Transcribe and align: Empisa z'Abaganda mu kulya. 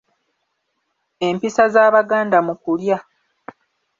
Empisa 1.27 1.63
z'Abaganda 1.73 2.37
mu 2.47 2.53
kulya. 2.63 2.97